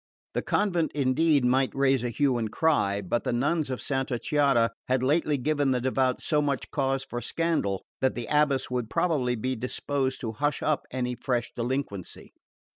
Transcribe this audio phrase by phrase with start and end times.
[0.33, 4.71] The convent indeed might raise a hue and cry; but the nuns of Santa Chiara
[4.87, 9.35] had lately given the devout so much cause for scandal that the abbess would probably
[9.35, 12.33] be disposed to hush up any fresh delinquency.